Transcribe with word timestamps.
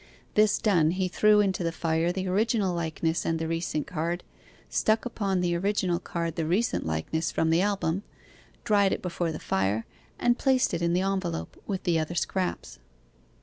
This 0.33 0.57
done, 0.57 0.89
he 0.89 1.07
threw 1.07 1.41
into 1.41 1.63
the 1.63 1.71
fire 1.71 2.11
the 2.11 2.27
original 2.27 2.73
likeness 2.73 3.23
and 3.23 3.37
the 3.37 3.47
recent 3.47 3.85
card, 3.85 4.23
stuck 4.67 5.05
upon 5.05 5.41
the 5.41 5.55
original 5.55 5.99
card 5.99 6.37
the 6.37 6.45
recent 6.47 6.87
likeness 6.87 7.31
from 7.31 7.51
the 7.51 7.61
album, 7.61 8.01
dried 8.63 8.93
it 8.93 9.03
before 9.03 9.31
the 9.31 9.37
fire, 9.37 9.85
and 10.17 10.39
placed 10.39 10.73
it 10.73 10.81
in 10.81 10.93
the 10.93 11.01
envelope 11.01 11.55
with 11.67 11.83
the 11.83 11.99
other 11.99 12.15
scraps. 12.15 12.79